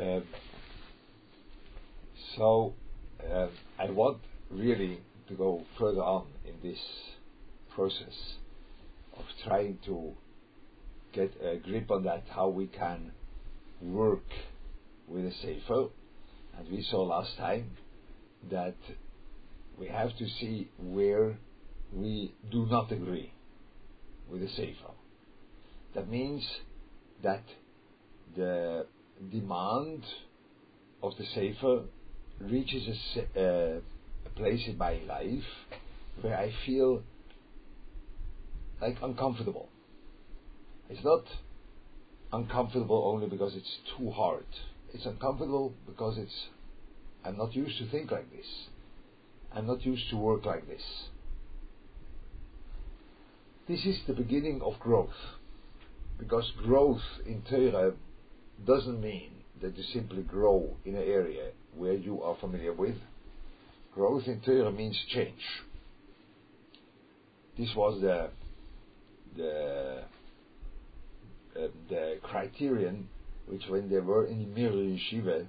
[0.00, 0.22] Um,
[2.36, 2.74] so
[3.32, 4.18] uh, I want
[4.50, 6.78] really to go further on in this
[7.74, 8.14] process
[9.16, 10.12] of trying to
[11.12, 13.10] get a grip on that, how we can
[13.82, 14.24] work
[15.08, 15.88] with a Sefer.
[16.56, 17.70] And we saw last time
[18.50, 18.76] that
[19.78, 21.36] we have to see where
[21.92, 23.32] we do not agree
[24.30, 24.92] with the Sefer.
[25.94, 26.46] That means
[27.22, 27.42] that
[28.36, 28.86] the
[29.30, 30.04] demand
[31.02, 31.82] of the Sefer
[32.40, 33.80] reaches a, uh,
[34.26, 35.44] a place in my life
[36.20, 37.02] where I feel
[38.80, 39.68] like uncomfortable.
[40.88, 41.24] It's not
[42.32, 44.46] uncomfortable only because it's too hard.
[44.92, 46.48] It's uncomfortable because it's
[47.24, 48.46] I'm not used to think like this.
[49.52, 50.82] I'm not used to work like this.
[53.68, 55.10] This is the beginning of growth.
[56.18, 57.92] Because growth in Torah
[58.66, 59.30] doesn't mean
[59.60, 62.96] that you simply grow in an area where you are familiar with.
[63.94, 65.42] Growth in Torah means change.
[67.58, 68.30] This was the
[69.36, 70.02] the
[71.56, 73.08] uh, the criterion
[73.46, 75.46] which when they were in Mir Yeshiva,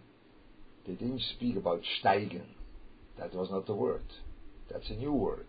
[0.87, 2.45] they didn't speak about steigen.
[3.19, 4.05] That was not the word.
[4.71, 5.47] That's a new word.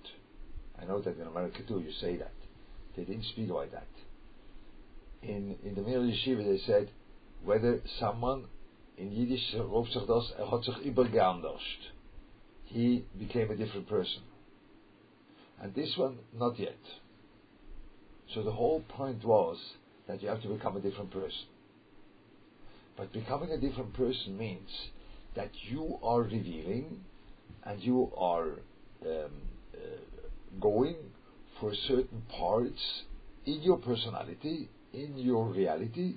[0.80, 2.32] I know that in America too you say that.
[2.96, 3.86] They didn't speak about that.
[5.22, 6.90] In in the Mir Yeshiva they said
[7.44, 8.46] whether someone
[8.96, 9.54] in Yiddish.
[12.64, 14.22] He became a different person.
[15.60, 16.78] And this one, not yet.
[18.34, 19.58] So the whole point was
[20.06, 21.46] that you have to become a different person.
[22.96, 24.68] But becoming a different person means
[25.34, 27.00] that you are revealing
[27.64, 28.58] and you are
[29.06, 29.30] um,
[29.74, 29.78] uh,
[30.60, 30.96] going
[31.60, 33.02] for certain parts
[33.46, 36.16] in your personality, in your reality,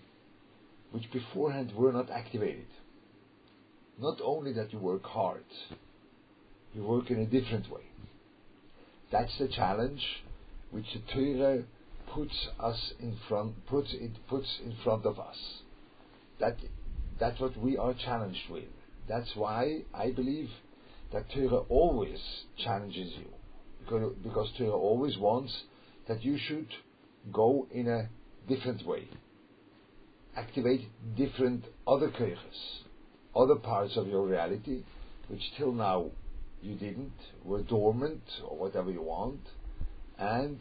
[0.93, 2.67] which beforehand were not activated.
[3.99, 5.43] Not only that you work hard,
[6.75, 7.81] you work in a different way.
[9.11, 10.03] That's the challenge
[10.69, 11.63] which the Torah
[12.13, 15.37] puts us in front, puts it puts in front of us.
[16.39, 16.57] That
[17.19, 18.69] that's what we are challenged with.
[19.09, 20.49] That's why I believe
[21.11, 22.19] that Torah always
[22.63, 23.29] challenges you,
[23.79, 25.53] because, because Torah always wants
[26.07, 26.67] that you should
[27.31, 28.09] go in a
[28.47, 29.07] different way
[30.35, 32.83] activate different other koiches,
[33.35, 34.83] other parts of your reality,
[35.27, 36.11] which till now
[36.61, 37.13] you didn't,
[37.43, 39.41] were dormant or whatever you want,
[40.17, 40.59] and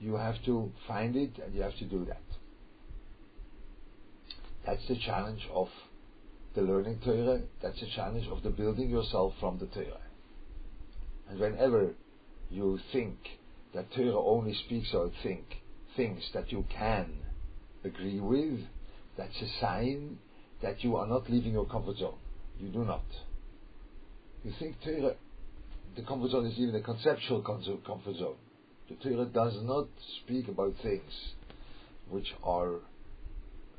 [0.00, 2.22] you have to find it and you have to do that.
[4.66, 5.68] That's the challenge of
[6.54, 10.00] the learning Torah, that's the challenge of the building yourself from the Torah.
[11.28, 11.94] And whenever
[12.50, 13.16] you think
[13.74, 15.44] that Torah only speaks or think
[15.96, 17.12] things that you can
[17.84, 18.60] agree with,
[19.18, 20.16] that's a sign
[20.62, 22.18] that you are not leaving your comfort zone.
[22.58, 23.04] You do not.
[24.44, 25.16] You think Torah,
[25.96, 28.36] the comfort zone is even a conceptual comfort zone.
[28.88, 29.88] The Torah does not
[30.22, 31.12] speak about things
[32.08, 32.76] which are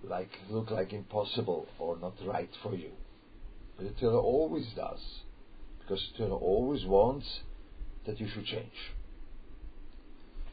[0.04, 2.92] like look like impossible or not right for you.
[3.78, 5.00] But the Torah always does,
[5.80, 7.26] because the Torah always wants
[8.06, 8.94] that you should change.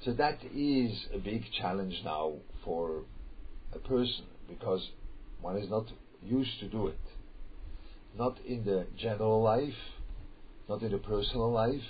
[0.05, 3.03] So that is a big challenge now for
[3.73, 4.91] a person because
[5.41, 5.87] one is not
[6.23, 6.99] used to do it.
[8.17, 9.75] Not in the general life,
[10.69, 11.83] not in the personal life.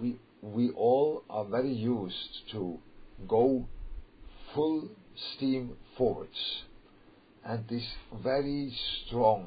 [0.00, 2.78] We we all are very used to
[3.28, 3.66] go
[4.54, 4.88] full
[5.34, 6.62] steam forwards.
[7.44, 7.86] And this
[8.22, 8.72] very
[9.06, 9.46] strong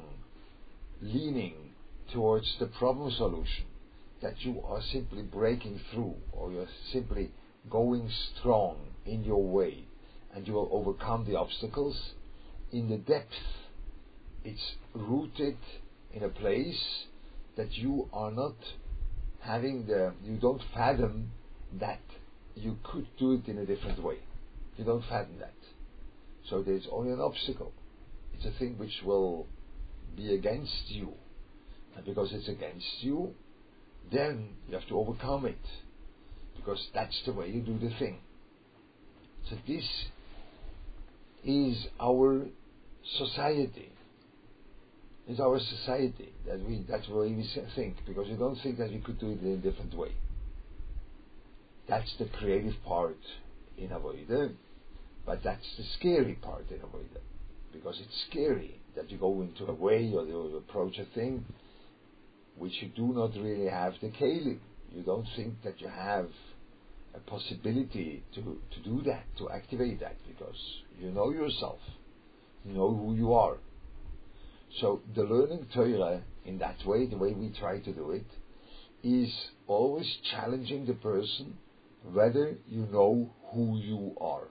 [1.00, 1.54] leaning
[2.12, 3.64] towards the problem solution
[4.22, 7.30] that you are simply breaking through or you're simply
[7.70, 9.84] going strong in your way
[10.34, 11.96] and you will overcome the obstacles.
[12.72, 13.32] In the depth,
[14.44, 15.56] it's rooted
[16.12, 17.04] in a place
[17.56, 18.56] that you are not
[19.40, 21.30] having the, you don't fathom
[21.80, 22.00] that
[22.56, 24.18] you could do it in a different way.
[24.76, 25.54] You don't fathom that.
[26.50, 27.72] So there's only an obstacle.
[28.34, 29.46] It's a thing which will
[30.16, 31.12] be against you.
[31.96, 33.34] And because it's against you,
[34.12, 35.58] then you have to overcome it.
[36.56, 38.18] Because that's the way you do the thing.
[39.48, 39.84] So this
[41.44, 42.46] is our
[43.18, 43.90] society.
[45.26, 48.98] Is our society that we that's way we think because we don't think that we
[48.98, 50.12] could do it in a different way.
[51.88, 53.18] That's the creative part
[53.78, 54.54] in Avodah,
[55.24, 57.22] but that's the scary part in Avodah
[57.72, 61.44] because it's scary that you go into a way or you approach a thing
[62.56, 64.58] which you do not really have the kelim.
[64.94, 66.28] You don't think that you have
[67.14, 70.56] a possibility to, to do that, to activate that, because
[70.98, 71.78] you know yourself,
[72.64, 73.56] you know who you are.
[74.80, 78.26] So the learning Torah in that way, the way we try to do it,
[79.02, 79.32] is
[79.66, 81.56] always challenging the person
[82.12, 84.48] whether you know who you are.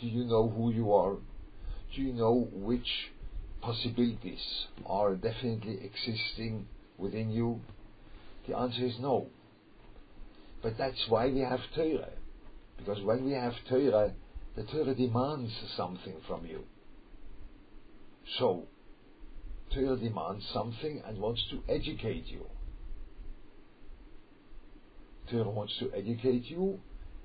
[0.00, 1.16] Do you know who you are?
[1.94, 3.10] Do you know which
[3.60, 6.66] possibilities are definitely existing
[6.98, 7.60] within you?
[8.48, 9.26] The answer is no.
[10.62, 12.10] But that's why we have Torah.
[12.76, 14.12] Because when we have Torah,
[14.56, 16.64] the Torah demands something from you.
[18.38, 18.64] So,
[19.74, 22.46] Torah demands something and wants to educate you.
[25.30, 26.80] Torah wants to educate you.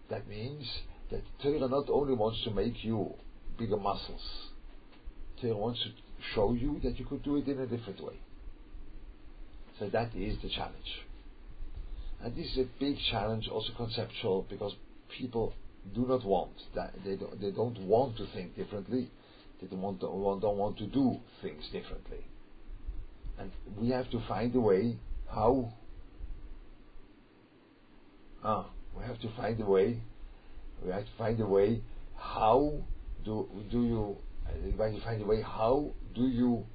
[0.09, 0.69] That means
[1.11, 3.13] that Torah not only wants to make you
[3.57, 4.21] bigger muscles,
[5.41, 5.89] Torah wants to
[6.33, 8.19] show you that you could do it in a different way.
[9.79, 11.04] So that is the challenge.
[12.25, 14.73] And this is a big challenge, also conceptual, because
[15.15, 15.53] people
[15.93, 16.91] do not want that.
[17.05, 19.11] They don't, they don't want to think differently.
[19.61, 22.25] They don't want, to, don't want to do things differently.
[23.37, 24.97] And we have to find a way
[25.31, 25.71] how.
[28.43, 30.01] Ah, we have to find a way.
[30.83, 31.83] We have to find a way
[32.17, 32.73] how
[33.23, 34.17] do do you.
[34.63, 36.65] We have to find a way how do you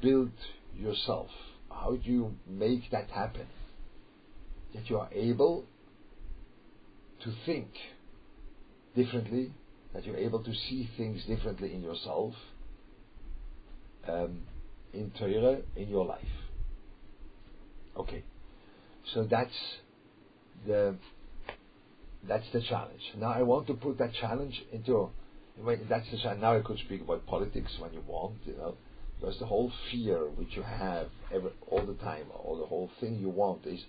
[0.00, 0.30] build
[0.76, 1.30] yourself?
[1.72, 3.48] How do you make that happen?
[4.74, 5.64] That you are able
[7.22, 7.68] to think
[8.94, 9.52] differently,
[9.92, 12.34] that you're able to see things differently in yourself,
[14.08, 14.42] um,
[14.92, 16.20] in Torah, in your life.
[17.96, 18.24] Okay,
[19.12, 19.54] so that's
[20.66, 20.96] the
[22.26, 23.02] that's the challenge.
[23.16, 25.10] Now I want to put that challenge into
[25.88, 26.40] that's the challenge.
[26.40, 28.74] Now I could speak about politics when you want, you know,
[29.20, 33.18] because the whole fear which you have every, all the time, or the whole thing
[33.20, 33.80] you want is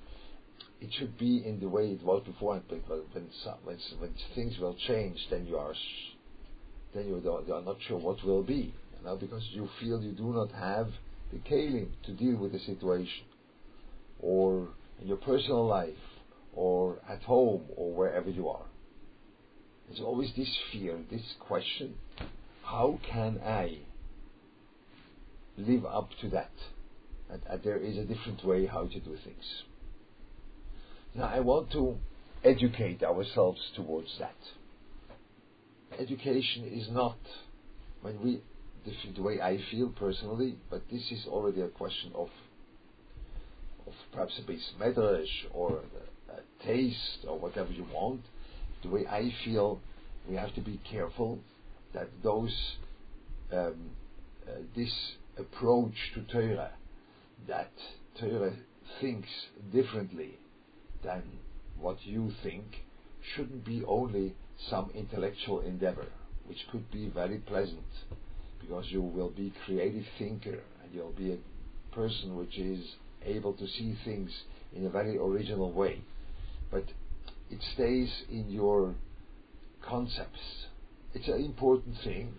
[0.86, 2.62] it should be in the way it was before.
[2.70, 3.28] But when
[3.64, 5.74] when, when things will change, then you are
[6.94, 8.74] then you are not sure what will be.
[8.98, 10.90] You know, because you feel you do not have
[11.32, 13.26] the kalim to deal with the situation,
[14.20, 14.70] or
[15.02, 16.06] in your personal life,
[16.54, 18.66] or at home, or wherever you are.
[19.88, 21.96] There's always this fear, this question:
[22.64, 23.80] How can I
[25.58, 26.52] live up to that?
[27.30, 29.64] That, that there is a different way how to do things.
[31.16, 31.96] Now, I want to
[32.44, 34.36] educate ourselves towards that.
[35.98, 37.18] Education is not,
[38.02, 38.42] when we,
[39.16, 42.28] the way I feel personally, but this is already a question of,
[43.88, 48.22] of perhaps a base medrash or a, taste or whatever you want.
[48.84, 49.80] The way I feel,
[50.28, 51.40] we have to be careful
[51.94, 52.76] that those,
[53.54, 53.92] um,
[54.48, 54.94] uh, this
[55.38, 56.72] approach to Torah,
[57.48, 57.72] that
[58.20, 58.54] Torah
[59.00, 59.30] thinks
[59.72, 60.40] differently
[61.04, 61.24] than
[61.80, 62.66] what you think
[63.36, 64.36] shouldn't be only
[64.70, 66.08] some intellectual endeavor,
[66.46, 67.86] which could be very pleasant
[68.60, 72.84] because you will be creative thinker and you'll be a person which is
[73.24, 74.32] able to see things
[74.76, 76.02] in a very original way.
[76.72, 76.86] But
[77.50, 78.96] it stays in your
[79.82, 80.68] concepts.
[81.14, 82.34] It's an important thing,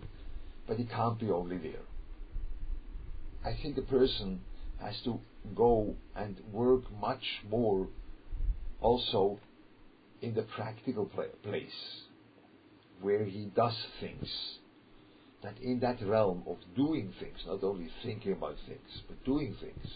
[0.67, 1.81] but it can't be only there.
[3.45, 4.41] I think a person
[4.81, 5.19] has to
[5.55, 7.87] go and work much more
[8.81, 9.39] also
[10.21, 11.09] in the practical
[11.43, 12.01] place
[13.01, 14.29] where he does things.
[15.43, 19.87] That in that realm of doing things, not only thinking about things, but doing things,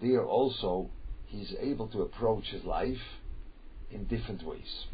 [0.00, 0.88] there also
[1.26, 2.96] he's able to approach his life
[3.90, 4.86] in different ways.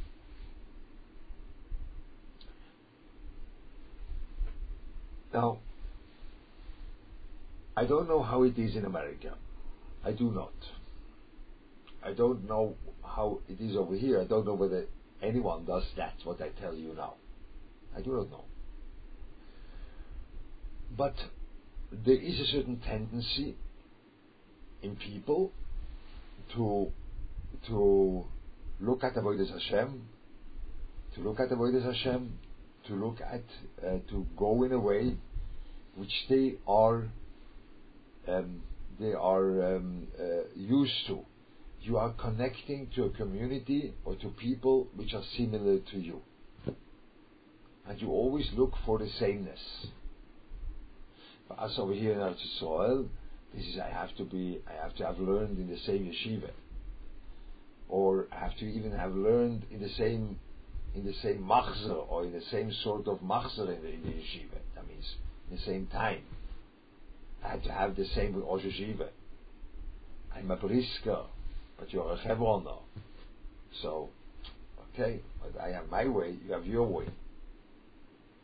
[5.32, 5.59] Now,
[7.76, 9.35] I don't know how it is in America.
[10.04, 10.52] I do not.
[12.04, 14.21] I don't know how it is over here.
[14.21, 14.87] I don't know whether
[15.23, 17.14] anyone does that, what I tell you now.
[17.97, 18.44] I do not know.
[20.97, 21.14] But
[22.04, 23.56] there is a certain tendency
[24.82, 25.52] in people
[26.54, 26.92] to
[27.66, 28.25] to
[28.80, 30.02] look at Avodas Hashem,
[31.14, 32.38] to look at Avodas Hashem,
[32.88, 33.42] to look at,
[33.87, 35.16] uh, to go in a way
[35.94, 37.04] which they are
[38.26, 38.62] um,
[38.99, 41.25] they are um, uh, used to
[41.82, 46.20] you are connecting to a community or to people which are similar to you.
[47.88, 49.58] And you always look for the sameness.
[51.48, 53.08] For us over here in Eretz Yisrael,
[53.52, 56.50] this is I have to be, I have to have learned in the same yeshiva,
[57.88, 60.38] or I have to even have learned in the same,
[60.94, 64.08] in the same machzer or in the same sort of machzer in the, in the
[64.10, 64.60] yeshiva.
[64.76, 65.16] That means
[65.50, 66.22] in the same time.
[67.44, 69.08] I have to have the same with Rosh Yeshiva.
[70.34, 71.24] I'm a brisker
[71.82, 72.78] but you're a Hebron now.
[73.82, 74.08] So,
[74.94, 77.06] okay, but I have my way, you have your way.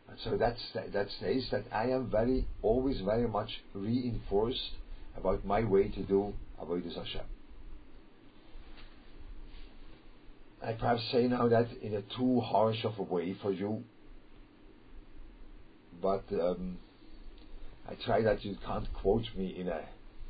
[0.09, 4.71] And so that's that says that I am very always very much reinforced
[5.15, 7.21] about my way to do avodas Hashem.
[10.61, 13.85] I perhaps say now that in a too harsh of a way for you,
[16.01, 16.77] but um,
[17.87, 19.85] I try that you can't quote me in a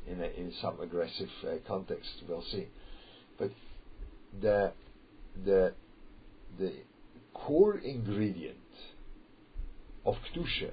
[0.06, 2.10] in a in some aggressive uh, context.
[2.28, 2.66] We'll see,
[3.40, 3.50] but
[4.40, 4.72] the
[5.44, 5.72] the
[6.58, 6.72] the
[7.32, 8.56] core ingredient
[10.04, 10.70] of kedusha,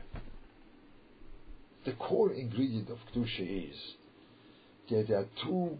[1.85, 3.75] the core ingredient of kedusha is
[4.89, 5.77] that there are two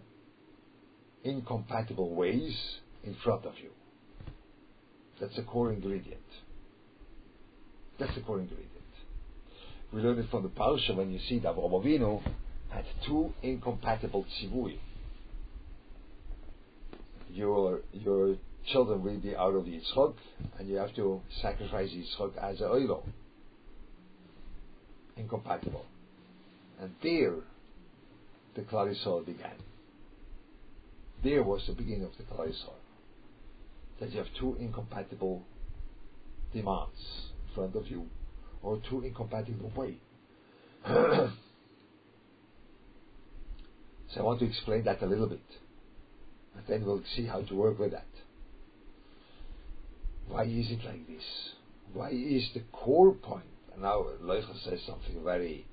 [1.24, 2.56] incompatible ways
[3.04, 3.70] in front of you.
[5.20, 6.20] That's the core ingredient.
[7.98, 8.72] That's the core ingredient.
[9.92, 12.22] We learn it from the Parsha when you see that Avinu
[12.68, 14.78] had two incompatible tzivui.
[17.32, 20.14] Your your children will be out of the Yitzchok,
[20.58, 23.02] and you have to sacrifice Yitzchok as a oilo.
[25.16, 25.84] Incompatible.
[26.80, 27.34] And there,
[28.54, 29.56] the Klal Yisrael began.
[31.24, 32.74] There was the beginning of the Klal Yisrael
[34.00, 35.42] that you have two incompatible
[36.52, 38.06] demands in front of you,
[38.62, 39.96] or two incompatible ways.
[40.86, 41.30] so
[44.16, 45.42] I want to explain that a little bit,
[46.56, 48.06] and then we'll see how to work with that.
[50.28, 51.24] Why is it like this?
[51.94, 53.44] Why is the core point?
[53.72, 55.66] And now Leuchter says something very,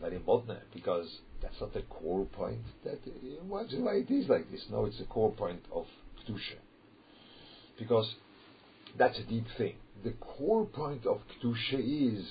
[0.00, 1.06] very modern, because
[1.40, 2.62] that's not the core point.
[2.84, 2.98] That
[3.46, 4.64] why it is like this?
[4.70, 5.86] No, it's the core point of
[6.18, 6.58] kedusha
[7.78, 8.14] because
[8.98, 9.74] that's a deep thing.
[10.04, 12.24] The core point of Kedusha is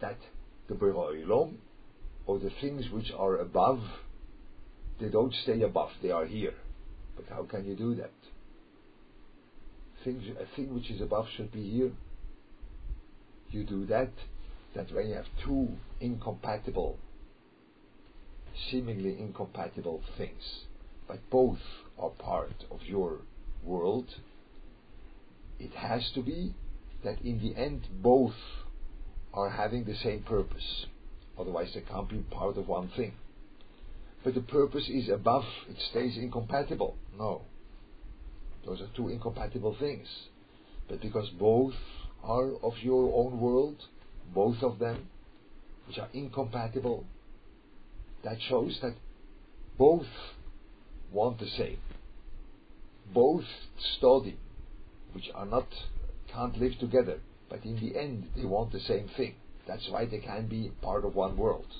[0.00, 0.18] that
[0.68, 1.54] the Beroilom,
[2.26, 3.80] or the things which are above,
[5.00, 6.54] they don't stay above, they are here.
[7.16, 8.10] But how can you do that?
[10.04, 11.92] Things, a thing which is above should be here.
[13.50, 14.10] You do that,
[14.74, 15.68] that when you have two
[16.00, 16.98] incompatible,
[18.70, 20.64] seemingly incompatible things,
[21.08, 21.58] but both
[21.98, 23.20] are part of your
[23.64, 24.06] world,
[25.58, 26.54] it has to be
[27.04, 28.34] that in the end both
[29.32, 30.86] are having the same purpose.
[31.38, 33.12] Otherwise, they can't be part of one thing.
[34.26, 36.96] But the purpose is above, it stays incompatible.
[37.16, 37.42] No.
[38.64, 40.08] Those are two incompatible things.
[40.88, 41.74] But because both
[42.24, 43.76] are of your own world,
[44.34, 45.10] both of them,
[45.86, 47.04] which are incompatible,
[48.24, 48.96] that shows that
[49.78, 50.08] both
[51.12, 51.78] want the same.
[53.14, 53.44] Both
[53.96, 54.40] study
[55.12, 55.68] which are not
[56.32, 59.36] can't live together, but in the end they want the same thing.
[59.68, 61.72] That's why they can be part of one world.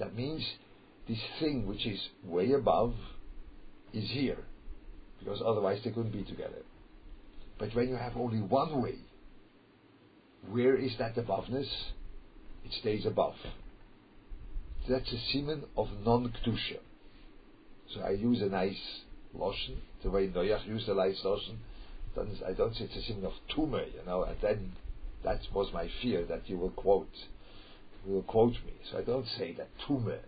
[0.00, 0.44] That means
[1.08, 2.94] this thing which is way above
[3.92, 4.38] is here,
[5.18, 6.62] because otherwise they couldn't be together.
[7.58, 8.96] But when you have only one way,
[10.48, 11.68] where is that aboveness?
[12.64, 13.34] It stays above.
[14.88, 16.78] That's a simon of non-kedusha.
[17.94, 19.02] So I use a nice
[19.36, 21.58] loshon, the way Noach used a nice loshon.
[22.16, 24.72] I don't say it's a symbol of tumah, you know, and then
[25.24, 27.14] that was my fear that you will quote,
[28.06, 28.74] you will quote me.
[28.90, 30.18] So I don't say that tumah,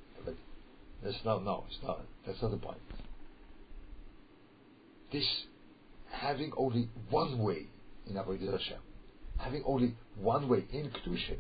[1.05, 2.79] that's not, no, it's not, that's not the point.
[5.13, 5.27] This,
[6.11, 7.67] having only one way
[8.09, 8.79] in Avodah Hashem,
[9.37, 11.37] having only one way in Kedusha,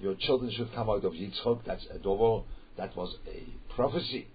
[0.00, 2.44] your children should come out of Yitzchok, that's a dover,
[2.76, 4.28] that was a prophecy.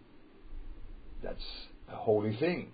[1.24, 1.44] That's
[1.90, 2.72] a holy thing.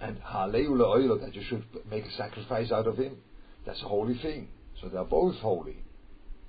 [0.00, 3.16] And Haleu that you should make a sacrifice out of him,
[3.64, 4.48] that's a holy thing.
[4.80, 5.78] So they're both holy.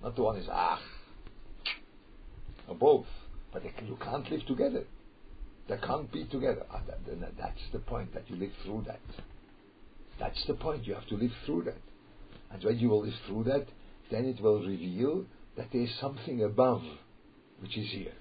[0.04, 0.82] Not the one is ah.
[2.68, 3.06] Or both.
[3.54, 4.84] But you can't live together.
[5.70, 6.64] They can't be together.
[6.72, 9.00] Ah, that, that's the point, that you live through that.
[10.20, 11.82] That's the point, you have to live through that.
[12.52, 13.68] And when you will live through that,
[14.10, 15.26] then it will reveal
[15.58, 16.82] that there is something above
[17.60, 18.14] which is here.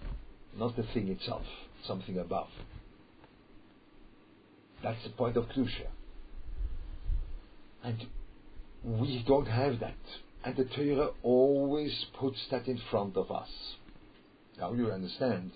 [0.56, 1.44] Not the thing itself,
[1.86, 2.48] something above.
[4.82, 5.88] That's the point of Kedusha.
[7.84, 8.06] And
[8.82, 9.94] we don't have that.
[10.44, 13.48] And the Torah always puts that in front of us.
[14.58, 15.52] Now you understand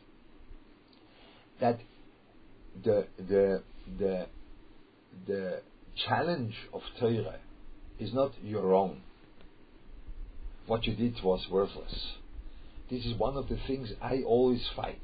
[1.61, 1.81] that
[2.85, 3.63] the the
[3.99, 4.27] the
[5.27, 5.61] the
[6.09, 7.39] challenge of Torah
[7.99, 9.03] is not your own.
[10.67, 12.13] What you did was worthless.
[12.91, 15.01] This is one of the things I always fight.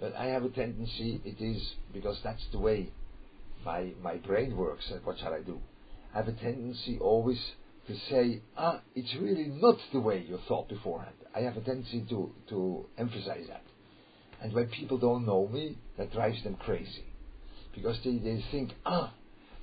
[0.00, 2.90] But I have a tendency, it is because that's the way
[3.64, 5.60] my, my brain works and what shall I do?
[6.12, 7.40] I have a tendency always
[7.88, 11.14] to say, ah, it's really not the way you thought beforehand.
[11.34, 13.62] I have a tendency to, to emphasize that.
[14.40, 17.04] And when people don't know me, that drives them crazy.
[17.74, 19.12] Because they, they think, ah,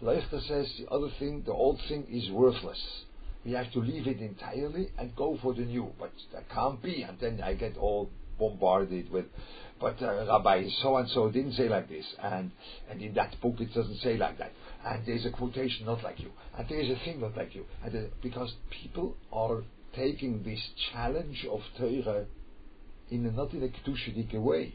[0.02, 2.82] Leuchter says the other thing, the old thing is worthless.
[3.46, 5.92] We have to leave it entirely and go for the new.
[6.00, 7.04] But that can't be.
[7.04, 8.10] And then I get all
[8.40, 9.26] bombarded with,
[9.80, 12.52] but uh, Rabbi so and so didn't say like this, and
[12.90, 14.52] and in that book it doesn't say like that,
[14.86, 18.10] and there's a quotation not like you, and there's a thing not like you, and
[18.22, 19.64] because people are
[19.96, 22.26] taking this challenge of Torah
[23.10, 24.74] in a, not in a kedushidik way,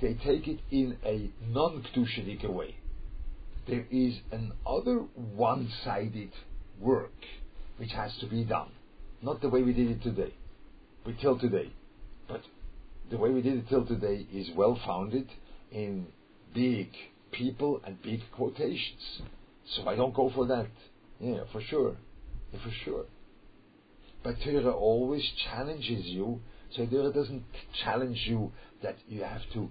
[0.00, 2.76] they take it in a non-kedushidik way.
[3.66, 6.30] There is another one-sided
[6.80, 7.12] work
[7.76, 8.70] which has to be done,
[9.22, 10.32] not the way we did it today,
[11.04, 11.72] we till today,
[12.28, 12.40] but
[13.10, 15.28] the way we did it till today is well founded
[15.70, 16.06] in
[16.54, 16.88] big
[17.32, 19.22] people and big quotations.
[19.74, 20.66] So I don't go for that.
[21.20, 21.96] Yeah, for sure.
[22.52, 23.04] Yeah, for sure.
[24.22, 26.40] But Torah always challenges you.
[26.70, 27.44] So Torah doesn't
[27.84, 29.70] challenge you that you have to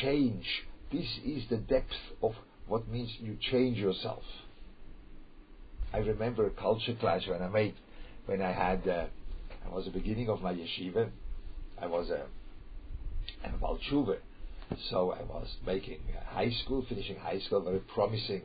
[0.00, 0.46] change.
[0.92, 2.32] This is the depth of
[2.66, 4.22] what means you change yourself.
[5.92, 7.74] I remember a culture clash when I made,
[8.26, 9.06] when I had, uh,
[9.64, 11.10] I was the beginning of my yeshiva.
[11.80, 12.26] I was a
[13.44, 14.18] and Valchuva.
[14.90, 18.42] So I was making high school, finishing high school, very promising,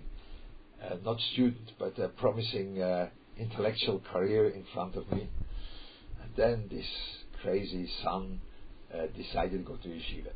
[0.83, 5.29] uh, not student, but a promising uh, intellectual career in front of me.
[6.21, 6.87] And then this
[7.41, 8.41] crazy son
[8.93, 10.31] uh, decided to go to yeshiva.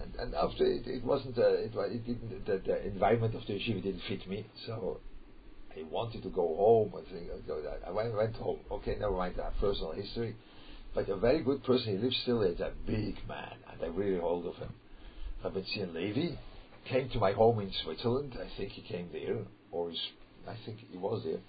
[0.00, 3.54] And, and after it, it wasn't, uh, it, it didn't, the, the environment of the
[3.54, 5.00] yeshiva didn't fit me, so
[5.76, 6.92] I wanted to go home.
[6.96, 7.28] I think
[7.86, 8.60] I went home.
[8.70, 10.34] Okay, never mind that personal history
[10.94, 11.96] but a very good person.
[11.96, 12.42] He lives still.
[12.42, 14.72] He's a big man, and I really hold of him.
[15.44, 16.34] Rabbi Zion Levi
[16.88, 18.36] came to my home in Switzerland.
[18.40, 19.38] I think he came there,
[19.70, 19.90] or
[20.48, 21.40] I think he was there.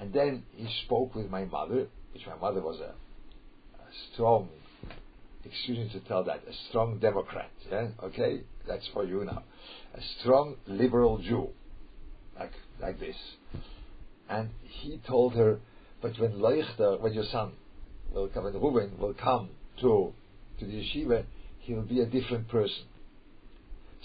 [0.00, 4.48] And then he spoke with my mother, which my mother was a, a strong,
[5.44, 7.50] excuse me to tell that, a strong Democrat.
[7.70, 9.42] Yeah, okay, that's for you now.
[9.94, 11.48] A strong liberal Jew,
[12.38, 13.16] like like this.
[14.28, 15.58] And he told her,
[16.00, 17.52] but when Leuchter, when your son
[18.12, 20.12] will come and Reuben will come to
[20.58, 21.24] to the yeshiva,
[21.60, 22.84] he will be a different person.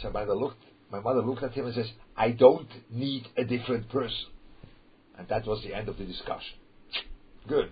[0.01, 3.43] So my mother looked my mother looked at him and says, I don't need a
[3.43, 4.27] different person.
[5.17, 6.57] And that was the end of the discussion.
[7.47, 7.71] Good.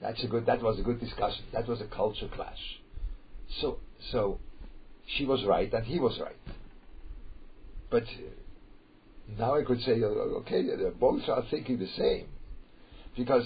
[0.00, 1.44] That's a good that was a good discussion.
[1.52, 2.58] That was a culture clash.
[3.60, 3.78] So
[4.10, 4.38] so
[5.16, 6.36] she was right and he was right.
[7.90, 10.62] But uh, now I could say, oh, okay,
[10.98, 12.26] both are thinking the same.
[13.16, 13.44] Because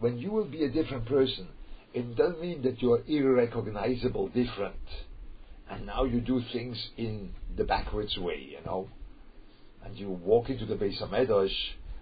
[0.00, 1.46] when you will be a different person,
[1.92, 4.74] it doesn't mean that you are irrecognizable different.
[5.68, 8.88] And now you do things in the backwards way, you know.
[9.84, 11.54] And you walk into the Beis HaMedrash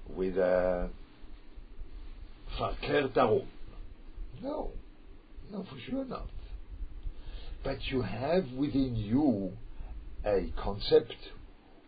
[0.09, 0.89] with a
[2.59, 3.47] verkehrt darum.
[4.43, 4.71] No.
[5.53, 6.29] No, for sure not.
[7.65, 9.53] But you have within you
[10.25, 11.17] a concept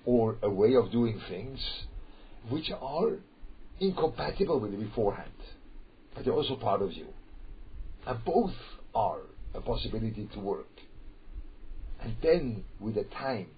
[0.05, 1.61] or a way of doing things
[2.49, 3.19] which are
[3.79, 5.31] incompatible with the beforehand
[6.15, 7.07] but they're also part of you.
[8.07, 8.55] And both
[8.95, 9.21] are
[9.55, 10.67] a possibility to work.
[12.01, 13.49] And then, with the time,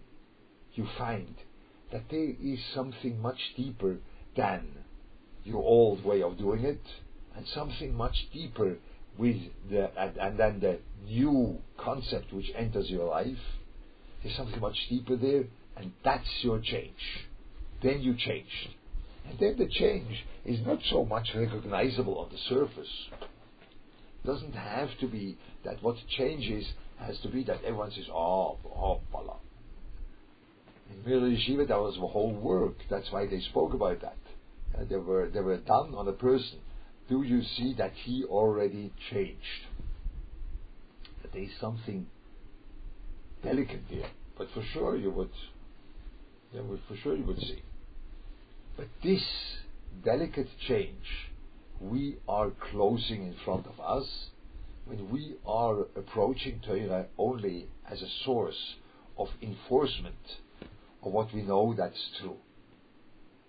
[0.74, 1.34] you find
[1.92, 3.98] that there is something much deeper
[4.36, 4.66] than
[5.44, 6.82] your old way of doing it,
[7.36, 8.76] and something much deeper
[9.18, 9.36] with
[9.70, 13.36] the and, and then the new concept which enters your life.
[14.22, 15.44] There's something much deeper there,
[15.76, 17.26] and that's your change.
[17.82, 18.76] Then you changed.
[19.28, 22.90] And then the change is not so much recognizable on the surface.
[24.22, 26.66] It doesn't have to be that what changes
[26.98, 28.58] has to be that everyone says, oh,
[29.10, 29.36] voila.
[30.90, 32.76] In Mir Yeshiva, that was the whole work.
[32.90, 34.16] That's why they spoke about that.
[34.78, 36.58] Uh, they were they were done on a person.
[37.08, 39.66] Do you see that he already changed?
[41.22, 42.06] That there is something
[43.42, 44.08] delicate there.
[44.38, 45.30] But for sure you would,
[46.52, 47.62] yeah, for sure you would see.
[48.76, 49.22] But this
[50.04, 51.30] delicate change
[51.80, 54.08] we are closing in front of us
[54.84, 58.76] when we are approaching Torah only as a source
[59.18, 60.38] of enforcement
[61.02, 62.36] of what we know that's true.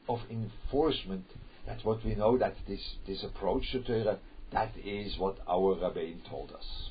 [0.10, 1.26] Of enforcement
[1.66, 4.20] that what we know that this, this approach to Torah,
[4.52, 6.90] that is what our Rabbein told us.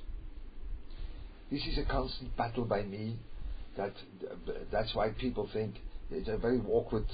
[1.50, 3.16] This is a constant battle by me.
[3.76, 3.92] That
[4.70, 5.74] that's why people think
[6.10, 7.06] it's a very awkward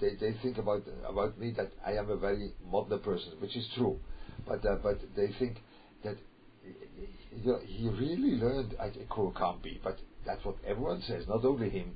[0.00, 3.66] they, they think about about me that I am a very modern person, which is
[3.76, 3.98] true,
[4.46, 5.58] but uh, but they think
[6.04, 6.16] that
[6.64, 11.94] you know, he really learned at Kurokampi, but that's what everyone says, not only him.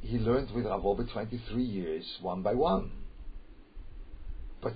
[0.00, 2.90] He learned with Rav Wolbe 23 years, one by one.
[4.60, 4.74] But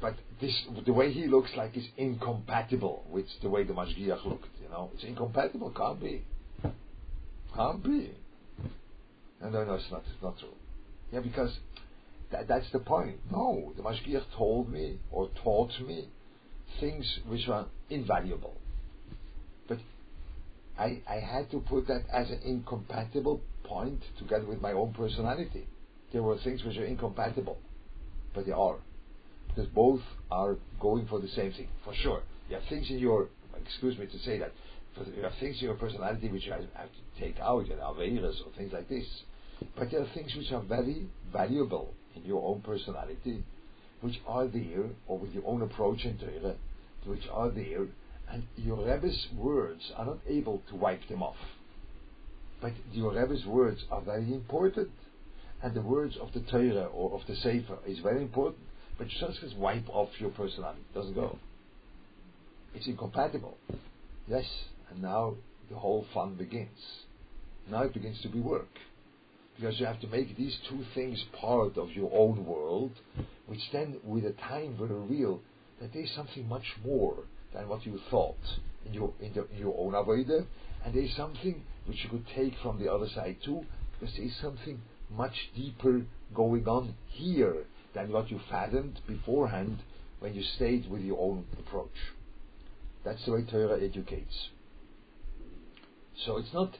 [0.00, 4.48] but this the way he looks like is incompatible with the way the Mashgiach looked.
[4.62, 5.72] You know, it's incompatible.
[5.76, 6.24] Can't be.
[7.54, 8.12] Can't be.
[9.40, 10.04] No, no, no, it's not.
[10.12, 10.54] It's not true.
[11.12, 11.56] Yeah, because
[12.30, 13.18] that, that's the point.
[13.30, 16.08] No, the Mashgiach told me or taught me
[16.80, 18.56] things which were invaluable.
[19.68, 19.78] But
[20.78, 25.66] I, I had to put that as an incompatible point together with my own personality.
[26.12, 27.58] There were things which are incompatible,
[28.34, 28.76] but they are.
[29.48, 32.22] Because both are going for the same thing, for sure.
[32.48, 33.28] You have things in your,
[33.64, 34.52] excuse me to say that,
[35.14, 38.56] you have things in your personality which you have to take out, you know, or
[38.56, 39.04] things like this.
[39.76, 43.42] But there are things which are very valuable in your own personality,
[44.00, 46.56] which are there, or with your own approach in Torah,
[47.04, 47.86] which are there,
[48.30, 51.36] and your Rebbe's words are not able to wipe them off.
[52.60, 54.90] But your Rebbe's words are very important,
[55.62, 58.62] and the words of the Torah or of the Sefer is very important.
[58.98, 60.80] But you just wipe off your personality.
[60.90, 61.38] It doesn't go.
[62.74, 63.56] It's incompatible.
[64.28, 64.44] Yes,
[64.90, 65.34] and now
[65.70, 66.78] the whole fun begins.
[67.70, 68.68] Now it begins to be work
[69.62, 72.90] because you have to make these two things part of your own world,
[73.46, 75.40] which then, with a time, will reveal
[75.80, 77.14] that there is something much more
[77.54, 78.40] than what you thought
[78.84, 80.44] in your in, the, in your own avodah,
[80.84, 84.26] and there is something which you could take from the other side too, because there
[84.26, 86.02] is something much deeper
[86.34, 89.78] going on here than what you fathomed beforehand
[90.18, 91.94] when you stayed with your own approach.
[93.04, 94.48] That's the way Torah educates.
[96.26, 96.76] So it's not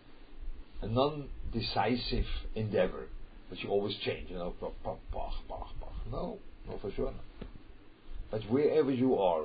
[0.82, 3.08] a non-decisive endeavor,
[3.48, 4.54] but you always change, you know.
[6.10, 7.48] No, no, for sure not.
[8.30, 9.44] But wherever you are,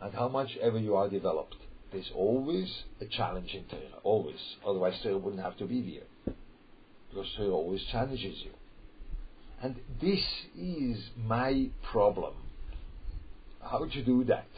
[0.00, 1.56] and how much ever you are developed,
[1.92, 4.38] there's always a challenge in Torah, always.
[4.66, 6.34] Otherwise, Torah wouldn't have to be there.
[7.10, 8.50] Because Torah always challenges you.
[9.62, 10.24] And this
[10.56, 12.34] is my problem.
[13.60, 14.48] How to do that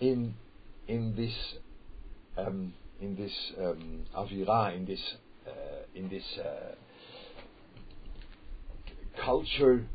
[0.00, 0.34] in
[0.88, 1.34] in this
[2.38, 5.00] um, in this um, avira, in this
[5.94, 6.74] in this uh,
[9.24, 9.86] culture,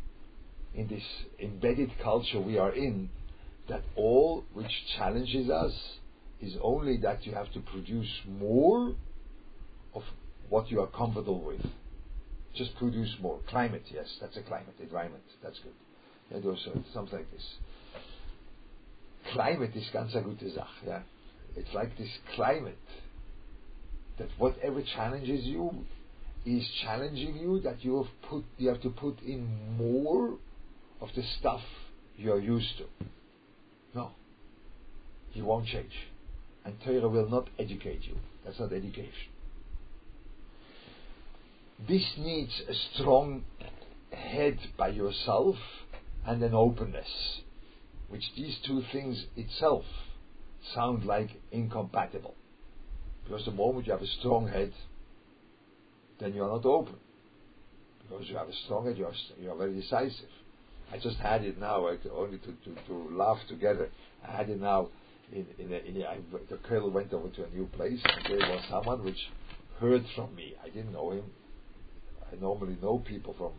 [0.74, 1.04] in this
[1.40, 3.10] embedded culture we are in,
[3.68, 5.74] that all which challenges us
[6.42, 8.96] is only that you have to produce more
[9.94, 10.04] of
[10.50, 11.62] what you are comfortable with.
[12.56, 13.40] Just produce more.
[13.48, 14.74] Climate, yes, that's a climate.
[14.80, 16.44] Environment, that's good.
[16.44, 17.46] Those are something like this.
[19.34, 21.02] Climate is ganz gute Sache, yeah.
[21.56, 22.78] It's like this climate
[24.20, 25.72] that whatever challenges you
[26.46, 30.38] is challenging you that you have put you have to put in more
[31.02, 31.62] of the stuff
[32.18, 32.86] you're used to.
[33.96, 34.12] No.
[35.34, 35.94] You won't change.
[36.66, 38.18] And Torah will not educate you.
[38.44, 39.30] That's not education.
[41.88, 43.44] This needs a strong
[44.12, 45.56] head by yourself
[46.26, 47.42] and an openness,
[48.10, 49.86] which these two things itself
[50.74, 52.36] sound like incompatible.
[53.30, 54.74] Because the moment you have a strong head,
[56.20, 56.96] then you are not open.
[58.02, 60.30] Because you have a strong head, you are, you are very decisive.
[60.92, 63.90] I just had it now, only to, to, to laugh together.
[64.28, 64.90] I had it now
[65.32, 66.18] in, in, a, in a, I,
[66.50, 69.30] the colonel went over to a new place, and there was someone which
[69.80, 70.56] heard from me.
[70.64, 71.26] I didn't know him.
[72.32, 73.52] I normally know people from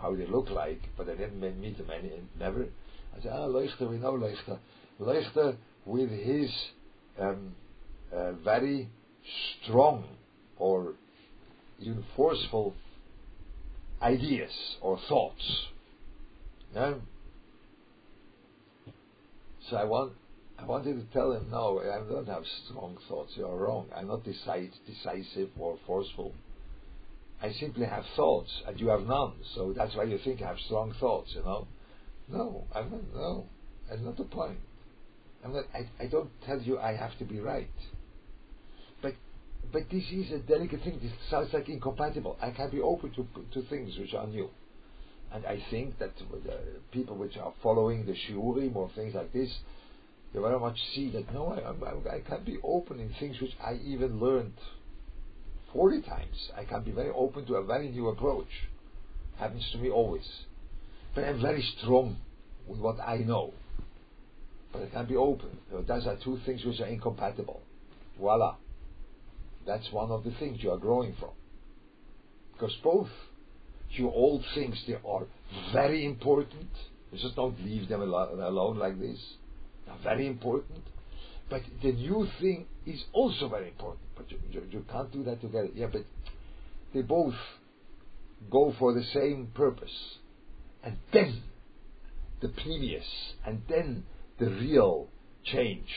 [0.00, 2.62] how they look like, but I didn't meet them any, never.
[3.16, 4.60] I said, ah, Leuchter, we know Leuchter.
[5.00, 6.48] Leuchter with his
[7.18, 7.56] um,
[8.14, 8.88] uh, very
[9.62, 10.04] strong
[10.58, 10.94] or
[11.80, 12.74] even forceful
[14.02, 15.66] ideas or thoughts.
[16.74, 16.94] Yeah?
[19.68, 20.12] So I want
[20.58, 23.32] I wanted to tell him, no, I don't have strong thoughts.
[23.34, 23.86] You are wrong.
[23.96, 26.34] I'm not decide, decisive or forceful.
[27.42, 29.32] I simply have thoughts, and you have none.
[29.54, 31.30] So that's why you think I have strong thoughts.
[31.34, 31.66] You know?
[32.28, 33.14] No, I'm not.
[33.14, 33.46] No,
[33.88, 34.58] that's not the point.
[35.42, 35.64] I'm not.
[35.74, 37.70] I, I don't tell you I have to be right.
[39.72, 40.98] But this is a delicate thing.
[41.02, 42.36] This sounds like incompatible.
[42.42, 44.50] I can be open to to things which are new.
[45.32, 46.10] And I think that
[46.90, 49.50] people which are following the shiurim or things like this,
[50.32, 53.52] they very much see that no, I, I, I can be open in things which
[53.64, 54.54] I even learned
[55.72, 56.50] 40 times.
[56.56, 58.48] I can be very open to a very new approach.
[59.38, 60.28] Happens to me always.
[61.14, 62.16] But I'm very strong
[62.66, 63.54] with what I know.
[64.72, 65.50] But I can't be open.
[65.86, 67.60] Those are two things which are incompatible.
[68.18, 68.56] Voila.
[69.70, 71.30] That's one of the things you are growing from.
[72.52, 73.08] Because both
[73.90, 75.26] your old things, they are
[75.72, 76.70] very important.
[77.12, 79.20] You just don't leave them alone like this.
[79.86, 80.82] They're very important.
[81.48, 84.02] But the new thing is also very important.
[84.16, 85.68] But you, you, you can't do that together.
[85.72, 86.02] Yeah, but
[86.92, 87.36] they both
[88.50, 90.16] go for the same purpose.
[90.82, 91.42] And then
[92.40, 93.06] the previous,
[93.46, 94.02] and then
[94.40, 95.06] the real
[95.44, 95.90] change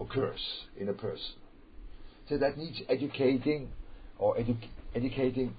[0.00, 0.40] occurs
[0.76, 1.41] in a person.
[2.28, 3.72] So that needs educating
[4.18, 5.56] or edu- indicating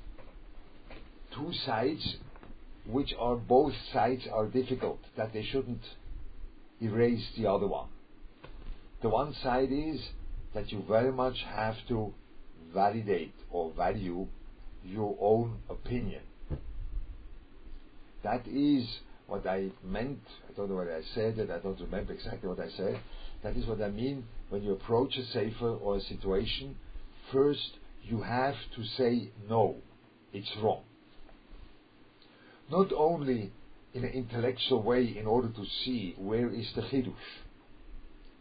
[1.36, 2.18] two sides
[2.86, 5.84] which are both sides are difficult, that they shouldn't
[6.82, 7.88] erase the other one.
[9.02, 10.02] The one side is
[10.54, 12.14] that you very much have to
[12.74, 14.28] validate or value
[14.84, 16.22] your own opinion.
[18.24, 18.86] That is
[19.28, 20.20] what I meant.
[20.50, 21.50] I don't know what I said it.
[21.50, 23.00] I don't remember exactly what I said.
[23.44, 26.78] That is what I mean when you approach a sefer or a situation.
[27.32, 29.76] First, you have to say no.
[30.32, 30.84] It's wrong.
[32.72, 33.52] Not only
[33.94, 37.14] in an intellectual way in order to see where is the chidush.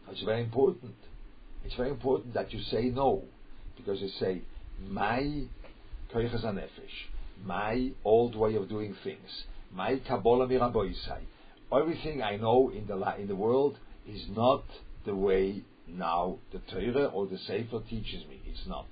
[0.09, 0.95] It's very important.
[1.63, 3.23] It's very important that you say no,
[3.77, 4.41] because you say
[4.89, 5.45] my
[6.13, 6.67] koiches nefesh,
[7.45, 11.21] my old way of doing things, my kabbalah miraboisai.
[11.71, 14.63] Everything I know in the in the world is not
[15.05, 18.41] the way now the Torah or the Sefer teaches me.
[18.45, 18.87] It's not.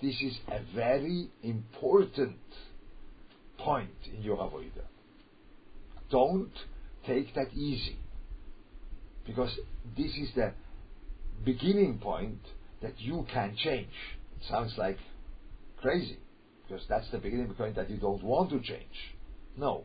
[0.00, 2.38] This is a very important
[3.58, 4.86] point in your avodah.
[6.10, 6.52] Don't
[7.06, 7.98] take that easy,
[9.26, 9.54] because
[9.96, 10.52] this is the
[11.44, 12.40] beginning point
[12.82, 13.92] that you can change.
[14.36, 14.98] It sounds like
[15.80, 16.18] crazy,
[16.66, 19.14] because that's the beginning point that you don't want to change.
[19.56, 19.84] No.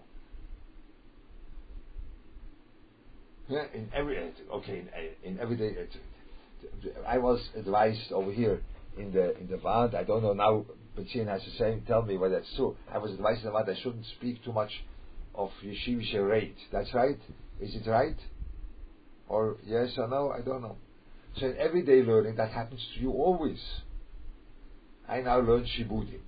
[3.47, 5.75] Yeah, in every uh, okay in, uh, in everyday.
[5.77, 8.61] Uh, I was advised over here
[8.97, 9.93] in the in the Vaad.
[9.95, 10.65] I don't know now.
[10.97, 11.81] Betzion has the same.
[11.85, 12.77] Tell me whether that's true.
[12.91, 14.71] I was advised in the Vaad I shouldn't speak too much
[15.35, 16.57] of yeshivish rate.
[16.71, 17.19] That's right.
[17.59, 18.15] Is it right?
[19.27, 20.31] Or yes or no?
[20.31, 20.77] I don't know.
[21.39, 23.59] So in everyday learning, that happens to you always.
[25.07, 26.21] I now learn shibudim.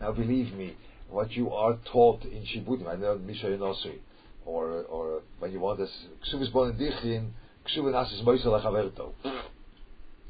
[0.00, 0.76] Now believe me,
[1.08, 3.98] what you are taught in shibudim, I learned Misha Nosri,
[4.44, 5.90] or or when you want this
[6.26, 7.30] ksubis bon dichin,
[7.66, 9.12] ksubin asis moisel chaverto.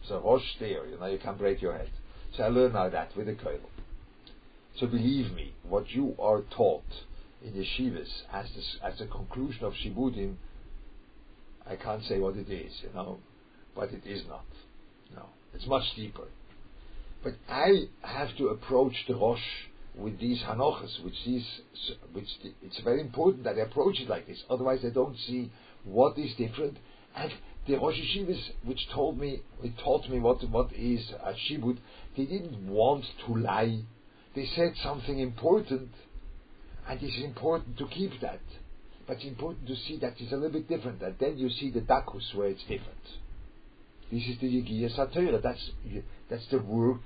[0.08, 1.90] So rosh there, you know, you can't break your head.
[2.36, 3.60] So I learned now that with the koil.
[4.76, 6.84] So believe me, what you are taught
[7.44, 8.46] in yeshivas as
[8.82, 10.36] as a conclusion of shibudim,
[11.66, 13.18] I can't say what it is, you know,
[13.74, 14.44] but it is not.
[15.14, 16.28] No, it's much deeper.
[17.22, 19.38] But I have to approach the Rosh
[20.00, 21.46] with these hanochas, which these,
[22.12, 24.42] which the, it's very important that they approach it like this.
[24.48, 25.50] Otherwise, they don't see
[25.84, 26.78] what is different.
[27.16, 27.32] And
[27.66, 31.78] the Rosh Yeshivas, which told me, it taught me what what is a shibud,
[32.16, 33.80] they didn't want to lie.
[34.34, 35.90] They said something important,
[36.88, 38.40] and it's important to keep that.
[39.06, 41.70] But it's important to see that it's a little bit different, and then you see
[41.70, 43.04] the dakus where it's different.
[44.10, 45.42] This is the Yigiyah Satira.
[45.42, 45.70] That's
[46.28, 47.02] that's the work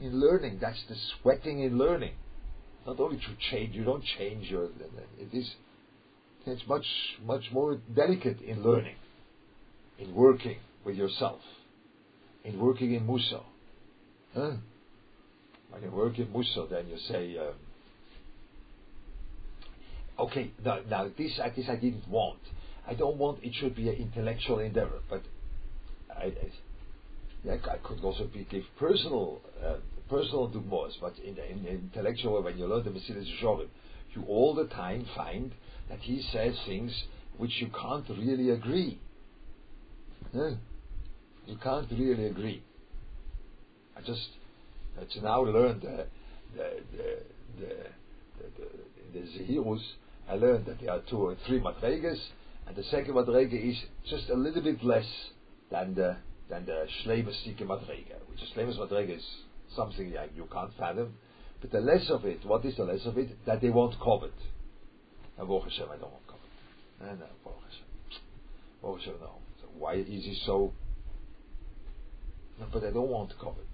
[0.00, 0.58] in learning.
[0.60, 2.12] That's the sweating in learning.
[2.86, 4.66] Not only to change, you don't change your.
[5.18, 5.50] It is.
[6.46, 6.86] It's much
[7.24, 8.94] much more delicate in learning,
[9.98, 11.40] in working with yourself,
[12.44, 13.42] in working in Mussar.
[14.32, 14.52] Huh?
[15.70, 17.54] When you work in Mussar, then you say, um,
[20.20, 22.38] "Okay, now, now this, this I didn't want.
[22.86, 23.42] I don't want.
[23.42, 25.22] It should be an intellectual endeavor, but
[26.08, 26.32] I,
[27.50, 31.70] I, I could also be, give personal uh, personal dugmos, but in the, in the
[31.70, 33.68] intellectual, when you learn the Mesilas Yesharim,
[34.14, 35.52] you all the time find
[35.88, 36.92] that he says things
[37.36, 38.98] which you can't really agree.
[40.32, 40.50] Yeah?
[41.46, 42.62] You can't really agree.
[43.96, 44.28] I just
[44.98, 46.06] uh, to now learn the
[46.56, 47.18] the the
[47.58, 47.74] the,
[48.58, 49.80] the, the, the
[50.28, 52.18] I learned that there are two or three madregas,
[52.66, 53.76] and the second madrega is
[54.08, 55.06] just a little bit less
[55.70, 56.16] than the
[56.48, 59.24] than the Shleimastike madrega, which is Shleimas madrega is
[59.74, 61.14] something like you can't fathom.
[61.60, 63.44] But the less of it, what is the less of it?
[63.46, 64.34] That they won't covet.
[65.38, 66.40] And Baruch Hashem, I don't want covet.
[67.00, 67.86] No, no, Baruch Hashem.
[68.82, 69.30] Baruch Hashem, no.
[69.60, 70.72] So why is he so?
[72.60, 73.64] No, but I don't want covet.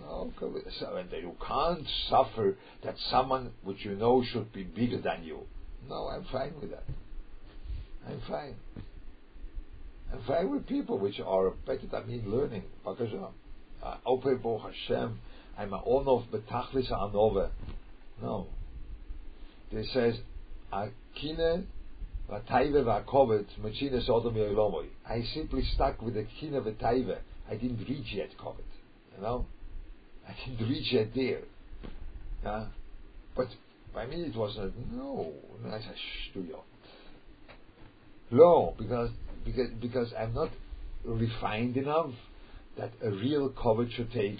[0.00, 0.64] No, covet.
[0.78, 5.40] So, and you can't suffer that someone which you know should be bigger than you.
[5.88, 6.84] No, I'm fine with that.
[8.06, 8.56] I'm fine.
[10.12, 12.64] I'm fine with people which are better than me learning.
[12.84, 13.28] Bakasha uh,
[13.84, 15.20] Uh, Ope Bo Hashem,
[15.58, 17.50] I'm a onov betachlis anove.
[18.22, 18.46] No.
[19.70, 20.14] It says,
[20.72, 21.64] Akine
[22.30, 24.86] vataive vakovet machine sodom yoilomoy.
[25.06, 27.18] I simply stuck with the kine vataive.
[27.50, 28.64] I didn't reach yet kovet.
[29.16, 29.46] You know?
[30.26, 31.42] I didn't reach yet there.
[32.42, 32.66] Yeah?
[33.36, 33.48] But
[33.92, 35.30] by me it was a no,
[35.62, 36.62] that's a shtuyot.
[38.30, 39.10] No, because
[39.44, 40.50] because because I'm not
[41.04, 42.10] refined enough
[42.78, 44.38] that a real covet should take.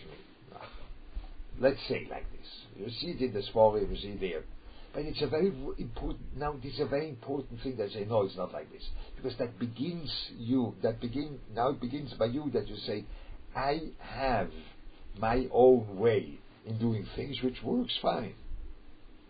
[1.61, 2.49] Let's say like this.
[2.77, 4.43] You see it in the Svari, you see there.
[4.93, 8.07] But it's a very important, now this is a very important thing that I say,
[8.09, 8.83] no, it's not like this.
[9.17, 13.05] Because that begins you, that begin, now it begins by you that you say,
[13.57, 14.51] I have
[15.19, 18.35] my own way in doing things which works fine.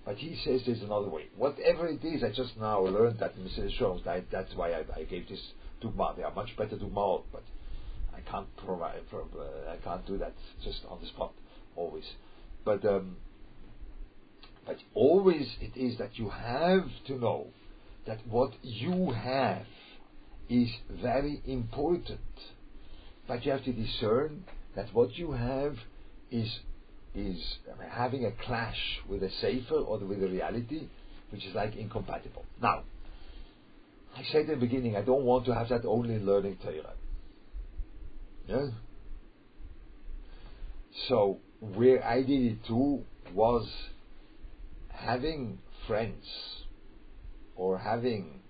[0.04, 1.28] But he says there's another way.
[1.36, 4.04] Whatever it is, I just now learned that Mr.
[4.04, 5.40] That, that's why I, I gave this
[5.82, 6.14] dugma.
[6.14, 7.42] They are much better dugma, but
[8.16, 9.00] I can't provide.
[9.12, 11.32] Uh, I can't do that just on the spot
[11.76, 12.04] always.
[12.64, 13.16] But um,
[14.66, 17.48] but always it is that you have to know
[18.06, 19.66] that what you have
[20.48, 22.20] is very important.
[23.26, 24.44] But you have to discern
[24.76, 25.76] that what you have
[26.30, 26.60] is
[27.14, 27.56] is
[27.90, 30.88] having a clash with a sefer or with a reality,
[31.30, 32.44] which is like incompatible.
[32.60, 32.82] Now,
[34.16, 36.94] I said in the beginning, I don't want to have that only learning Torah.
[38.46, 38.66] Yeah?
[41.08, 43.04] So, where I did it too
[43.34, 43.66] was
[44.90, 46.24] having friends
[47.56, 48.40] or having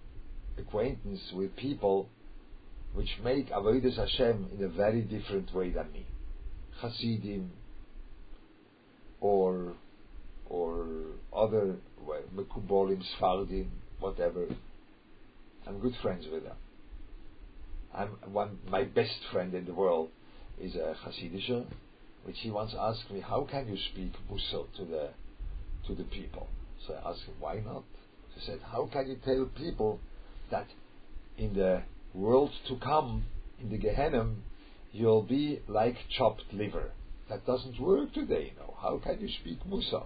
[0.58, 2.08] acquaintance with people
[2.94, 6.06] which make Avodah Hashem in a very different way than me.
[6.80, 7.50] Hasidim,
[9.20, 9.74] or
[10.48, 10.86] or
[11.34, 11.76] other
[12.36, 14.46] Mekubolim, Sfardim, whatever.
[15.66, 16.56] I'm good friends with them.
[17.94, 20.10] I'm one my best friend in the world
[20.60, 21.64] is a Hasidischer,
[22.24, 25.10] which he once asked me, How can you speak Mussar to the
[25.86, 26.48] to the people?
[26.86, 27.84] So I asked him, Why not?
[28.34, 30.00] He said, How can you tell people
[30.50, 30.66] that
[31.38, 31.82] in the
[32.14, 33.24] world to come,
[33.60, 34.30] in the Gehenna,
[34.92, 36.90] you'll be like chopped liver?
[37.28, 38.74] That doesn't work today, you know.
[38.80, 40.04] How can you speak Mussar?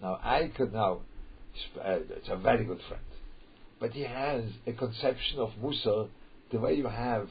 [0.00, 1.00] Now, I could now,
[1.78, 3.02] uh, it's a very good friend,
[3.78, 6.08] but he has a conception of Mussar
[6.52, 7.28] the way you have,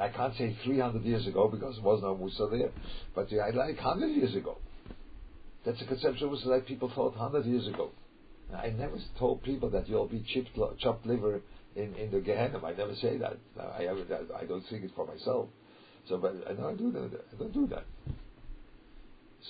[0.00, 2.70] I can't say 300 years ago because there was no Mussar there,
[3.14, 4.58] but I like 100 years ago.
[5.64, 7.90] That's a conception of like people thought 100 years ago.
[8.54, 11.40] I never told people that you'll be chipped, chopped liver
[11.74, 12.64] in, in the Gehenna.
[12.64, 13.36] I never say that.
[13.58, 15.48] I, I, I don't think it for myself.
[16.08, 17.24] So, but I don't do that.
[17.32, 17.84] I don't do that.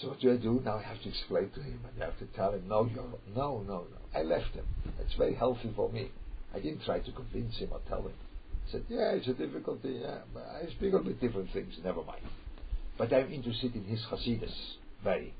[0.00, 0.62] So what do I do?
[0.64, 3.64] Now I have to explain to him I have to tell him, no, you're, no,
[3.66, 4.18] no, no.
[4.18, 4.64] I left him.
[5.00, 6.10] It's very healthy for me.
[6.54, 8.12] I didn't try to convince him or tell him.
[8.68, 12.22] I said, yeah, it's a difficulty, yeah, I speak on with different things, never mind.
[12.96, 14.54] But I'm interested in his Hasidus,
[15.02, 15.34] very.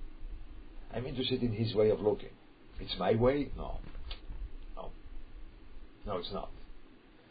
[0.93, 2.31] I'm interested in his way of looking.
[2.81, 3.51] It's my way?
[3.57, 3.79] No.
[4.77, 4.91] No.
[6.07, 6.51] No, it's not.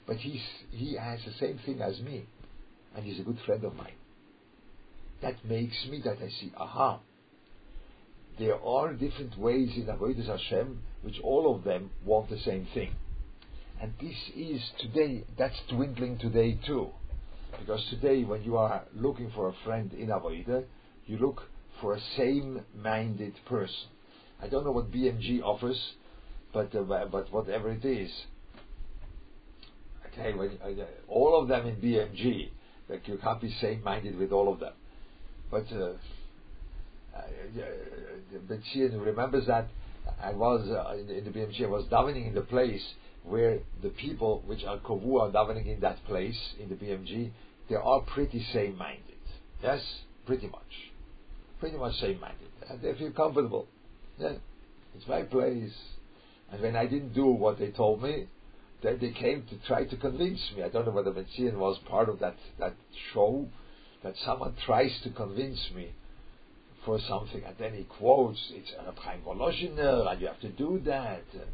[0.07, 0.41] But he's,
[0.71, 2.25] he has the same thing as me
[2.95, 3.93] and he's a good friend of mine.
[5.21, 6.99] That makes me that I see, aha,
[8.39, 12.93] there are different ways in Avodah Hashem which all of them want the same thing.
[13.83, 16.87] And this is today, that's dwindling today too.
[17.59, 20.63] Because today, when you are looking for a friend in Avodah,
[21.05, 21.41] you look
[21.81, 23.89] for a same-minded person.
[24.41, 25.77] I don't know what BMG offers,
[26.53, 28.09] but uh, but whatever it is,
[30.07, 32.51] okay, when, uh, all of them in BMG
[32.87, 34.73] like you can't be same-minded with all of them.
[35.51, 35.91] But uh,
[37.17, 37.21] uh,
[38.47, 39.67] but she remembers that
[40.21, 41.65] I was uh, in the BMG.
[41.65, 42.81] I was davening in the place
[43.23, 47.31] where the people which are kovu are davening in that place in the BMG.
[47.69, 49.01] They are pretty same-minded.
[49.61, 49.81] Yes,
[50.25, 50.91] pretty much,
[51.59, 53.67] pretty much same-minded, and they feel comfortable.
[54.17, 54.33] Yeah,
[54.95, 55.73] it's my place.
[56.51, 58.27] And when I didn't do what they told me,
[58.83, 60.63] then they came to try to convince me.
[60.63, 62.75] I don't know whether Metzian was part of that, that
[63.13, 63.47] show,
[64.03, 65.93] that someone tries to convince me
[66.85, 71.23] for something, and then he quotes, it's Reb Chaim and you have to do that.
[71.31, 71.49] And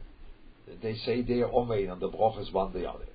[0.82, 3.06] they say they are Omein, and the brachas one the other.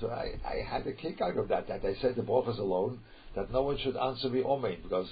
[0.00, 3.00] So I, I had a kick out of that, that I said the brachas alone,
[3.36, 5.08] that no one should answer me Omein, because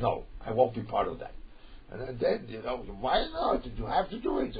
[0.00, 1.34] no, I won't be part of that.
[1.90, 3.66] And then, you know, why not?
[3.76, 4.56] You have to do it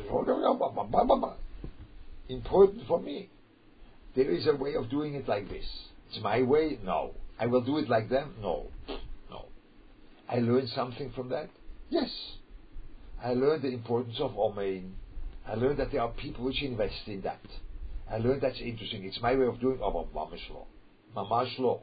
[2.29, 3.31] important for me.
[4.15, 5.65] There is a way of doing it like this.
[6.11, 6.79] It's my way?
[6.85, 7.13] No.
[7.39, 8.35] I will do it like them?
[8.43, 8.67] No.
[9.31, 9.47] No.
[10.29, 11.49] I learned something from that?
[11.89, 12.11] Yes.
[13.23, 14.91] I learned the importance of Omein.
[15.53, 17.41] I learned that there are people which invest in that.
[18.11, 19.05] I learned that's interesting.
[19.05, 20.67] It's my way of doing oh, mamash law.
[21.15, 21.83] Mamash law.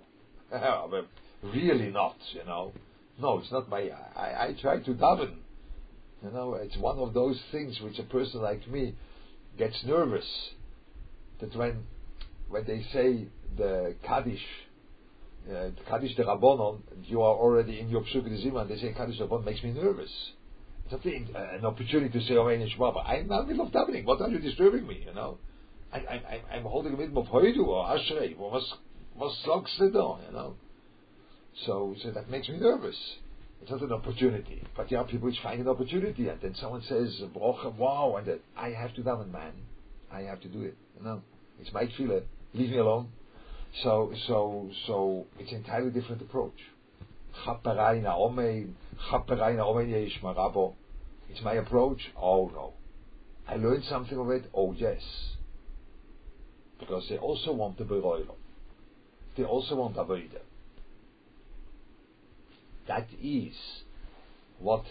[1.44, 2.72] really not, you know.
[3.22, 5.36] No, it's not my I, I try to daven.
[6.24, 8.96] You know, it's one of those things which a person like me
[9.60, 10.26] gets nervous
[11.40, 11.84] that when
[12.50, 14.44] when they say the Kaddish,
[15.48, 19.46] uh, Kaddish d'Rabbonon, you are already in your Psukei D'zimra, and they say Kaddish d'Rabbonon
[19.46, 20.12] makes me nervous.
[20.92, 23.72] It's a uh, an opportunity to say Omein Shema, but I'm in the middle of
[23.72, 24.06] davening.
[24.06, 25.04] What are you disturbing me?
[25.08, 25.38] You know,
[25.94, 28.74] I, I, I'm holding a mitzvah of Hoidu or Ashrei or was
[29.16, 30.56] was You know,
[31.66, 32.98] so so that makes me nervous.
[33.62, 34.64] It's not an opportunity.
[34.76, 38.40] But there are people which find an opportunity, and then someone says, wow, and then
[38.56, 39.52] I have to daven, man.
[40.12, 40.78] I have to do it.
[40.98, 41.22] You know,
[41.60, 42.24] it's my tefillah.
[42.54, 43.10] Leave me alone.
[43.84, 46.56] So, so, so, it's an entirely different approach.
[51.30, 52.02] It's my approach.
[52.18, 52.74] Oh no.
[53.48, 54.50] I learned something of it.
[54.54, 55.02] Oh yes.
[56.80, 58.36] Because they also want the Beroilo.
[59.36, 60.42] They also want Avodah.
[62.88, 63.54] That is
[64.60, 64.84] what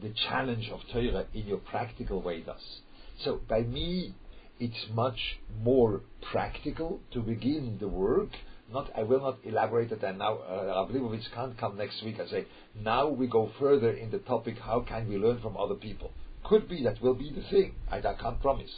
[0.00, 2.80] the challenge of Torah in your practical way does.
[3.22, 4.14] So by me,
[4.58, 6.00] it's much more
[6.32, 8.30] practical to begin the work.
[8.72, 10.02] Not, I will not elaborate it.
[10.02, 14.10] And now, uh, Leibowitz can't come next week and say, now we go further in
[14.10, 14.58] the topic.
[14.58, 16.10] How can we learn from other people?
[16.44, 17.74] Could be that will be the thing.
[17.90, 18.72] I, I can't promise.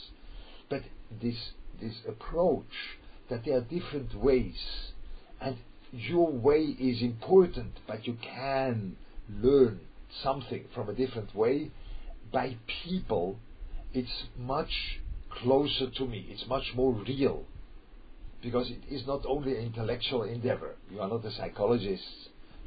[0.69, 0.83] But
[1.23, 2.99] this this approach
[3.31, 4.59] that there are different ways,
[5.41, 5.57] and
[5.93, 8.97] your way is important, but you can
[9.31, 9.81] learn
[10.23, 11.71] something from a different way
[12.33, 13.39] by people.
[13.93, 16.27] It's much closer to me.
[16.31, 17.45] It's much more real
[18.43, 20.77] because it is not only an intellectual endeavor.
[20.91, 22.03] You are not a psychologist.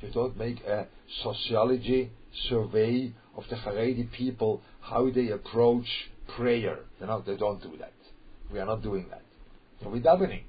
[0.02, 0.88] You don't make a
[1.24, 2.12] sociology
[2.50, 5.86] survey of the Haredi people how they approach
[6.36, 6.80] prayer.
[7.00, 7.94] Know, they don't do that.
[8.52, 9.22] We are not doing that.
[9.82, 10.44] So we're davening,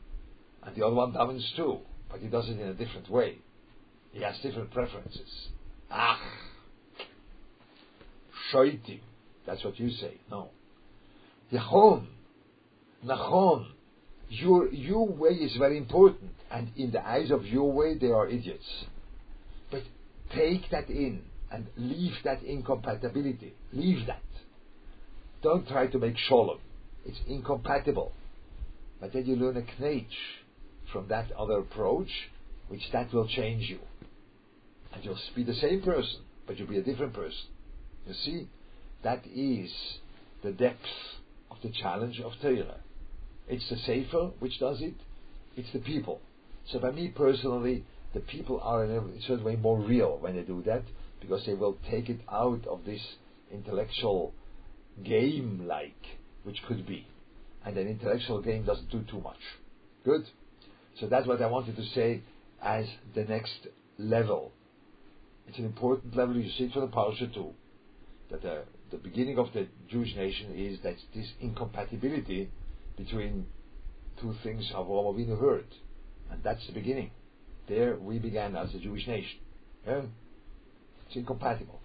[0.62, 1.78] and the other one davens too,
[2.10, 3.38] but he does it in a different way.
[4.12, 5.48] He has different preferences.
[5.90, 6.20] Ah,
[8.52, 9.00] shoitim.
[9.46, 10.18] That's what you say.
[10.30, 10.50] No.
[11.52, 12.06] Yachon,
[13.04, 13.66] Nachon,
[14.32, 18.26] your, your way is very important, and in the eyes of your way, they are
[18.26, 18.64] idiots.
[19.70, 19.82] But
[20.34, 23.52] take that in and leave that incompatibility.
[23.72, 24.22] Leave that.
[25.42, 26.58] Don't try to make shalom.
[27.04, 28.12] It's incompatible.
[29.00, 30.16] But then you learn a knetch
[30.92, 32.10] from that other approach,
[32.68, 33.80] which that will change you.
[34.94, 37.48] And you'll be the same person, but you'll be a different person.
[38.06, 38.48] You see?
[39.02, 39.70] That is
[40.42, 40.78] the depth
[41.50, 42.76] of the challenge of Torah.
[43.48, 44.94] It's the Sefer which does it,
[45.56, 46.20] it's the people.
[46.70, 47.84] So by me personally,
[48.14, 50.82] the people are in a certain way more real when they do that,
[51.20, 53.00] because they will take it out of this
[53.52, 54.34] intellectual
[55.04, 55.96] game like,
[56.44, 57.06] which could be.
[57.64, 59.38] And an intellectual game doesn't do too much.
[60.04, 60.22] Good?
[61.00, 62.22] So that's what I wanted to say
[62.62, 63.68] as the next
[63.98, 64.52] level.
[65.48, 67.50] It's an important level, you see it from the Parsha too.
[68.30, 72.50] That the, the beginning of the Jewish nation is that this incompatibility
[72.96, 73.46] between
[74.20, 75.66] two things Avraham Avinu heard.
[76.30, 77.10] And that's the beginning.
[77.68, 79.38] There we began as a Jewish nation.
[79.86, 80.02] Yeah?
[81.06, 81.80] It's incompatible.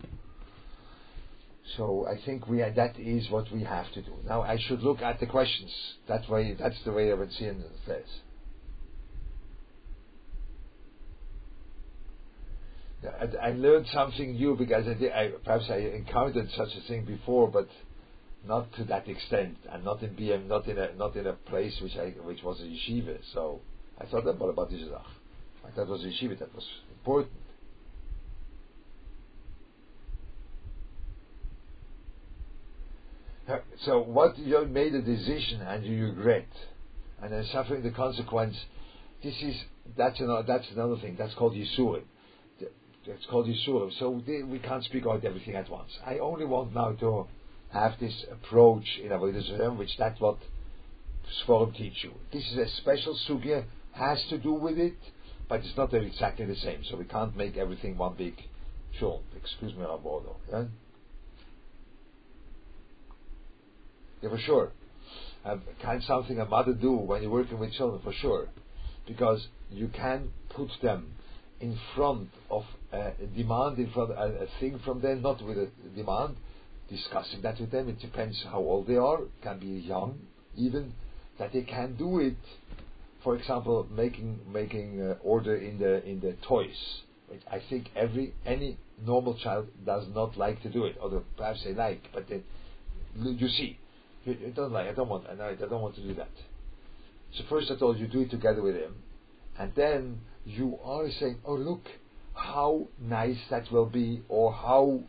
[1.75, 4.13] So I think we that is what we have to do.
[4.25, 5.73] Now I should look at the questions.
[6.07, 8.05] That way, that's the way I would see it says.
[13.05, 17.05] I, I, learned something new because I, did, I, perhaps I encountered such a thing
[17.05, 17.67] before, but
[18.47, 21.79] not to that extent, and not in BM, not in a not in a place
[21.81, 23.17] which I which was a yeshiva.
[23.33, 23.61] So
[23.99, 24.81] I thought about about this
[25.75, 26.39] That was a yeshiva.
[26.39, 27.33] That was important.
[33.85, 36.47] So what you made a decision and you regret,
[37.21, 38.57] and then suffering the consequence.
[39.23, 39.55] This is
[39.95, 41.15] that's another that's another thing.
[41.17, 42.03] That's called yisurim.
[42.59, 43.97] It's called yisurim.
[43.99, 45.91] So we can't speak about everything at once.
[46.05, 47.27] I only want now to
[47.71, 50.37] have this approach in Avodah Zarah, which that's what
[51.45, 52.11] Sforim teach you.
[52.31, 54.95] This is a special sugya, has to do with it,
[55.49, 56.83] but it's not exactly the same.
[56.89, 58.35] So we can't make everything one big.
[58.99, 60.35] Sure, excuse me, Rabodo.
[60.51, 60.65] Yeah?
[64.21, 64.71] Yeah, for sure.
[65.45, 68.49] Um, kind something a mother do when you're working with children, for sure,
[69.07, 71.13] because you can put them
[71.59, 75.69] in front of a demand, in front of a thing from them, not with a
[75.95, 76.35] demand,
[76.89, 77.89] discussing that with them.
[77.89, 79.19] It depends how old they are.
[79.41, 80.19] Can be young,
[80.55, 80.93] even
[81.39, 82.37] that they can do it.
[83.23, 87.01] For example, making making uh, order in the in the toys.
[87.51, 91.73] I think every any normal child does not like to do it, although perhaps they
[91.73, 92.41] like, but they,
[93.15, 93.77] you see,
[94.25, 94.87] it doesn't like.
[94.87, 95.27] I don't want.
[95.27, 96.29] I don't want to do that.
[97.33, 98.95] So first of all, you do it together with him,
[99.59, 101.85] and then you are saying, "Oh, look,
[102.33, 105.01] how nice that will be," or how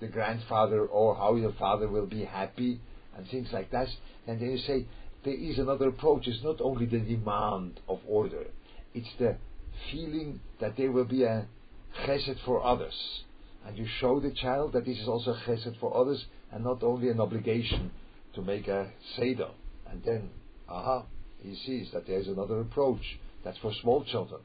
[0.00, 2.80] the grandfather or how your father will be happy,
[3.16, 3.88] and things like that.
[4.26, 4.86] And then you say
[5.24, 6.26] there is another approach.
[6.26, 8.46] It's not only the demand of order;
[8.94, 9.36] it's the
[9.90, 11.46] feeling that there will be a
[12.04, 12.94] chesed for others,
[13.66, 16.82] and you show the child that this is also a chesed for others, and not
[16.82, 17.90] only an obligation
[18.34, 19.50] to make a seder,
[19.90, 20.30] and then,
[20.68, 21.04] aha,
[21.42, 23.18] he sees that there is another approach.
[23.44, 24.40] That's for small children.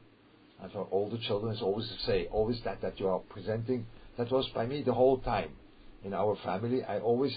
[0.62, 3.86] And for older children, it's always the same, always that, that you are presenting.
[4.18, 5.50] That was by me the whole time.
[6.04, 7.36] In our family, I always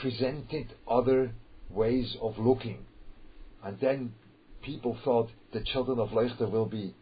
[0.00, 1.32] presented other
[1.70, 2.86] ways of looking.
[3.62, 4.14] And then
[4.62, 6.94] people thought the children of Leuchter will be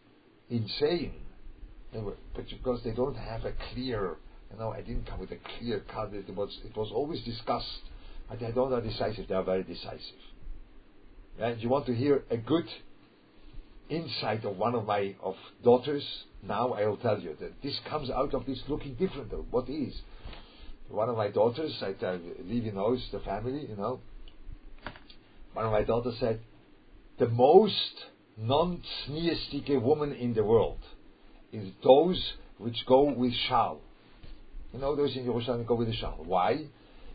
[0.50, 1.12] insane.
[1.92, 4.16] They were, but because they don't have a clear,
[4.52, 6.12] you know, I didn't come with a clear cut.
[6.12, 7.66] It was it was always discussed,
[8.28, 9.28] but they don't are decisive.
[9.28, 10.20] They are very decisive.
[11.38, 12.66] And you want to hear a good
[13.88, 15.34] insight of one of my of
[15.64, 16.04] daughters?
[16.42, 19.32] Now I will tell you that this comes out of this looking different.
[19.50, 19.94] What is?
[20.88, 24.00] One of my daughters, I tell Levi knows the family, you know.
[25.52, 26.40] One of my daughters said,
[27.18, 28.04] the most
[28.38, 30.78] non-sneerstike woman in the world
[31.52, 33.80] is those which go with shal.
[34.72, 36.22] You know, those in Jerusalem go with the shal.
[36.24, 36.66] Why?